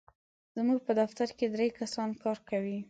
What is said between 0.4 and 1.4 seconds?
زموږ په دفتر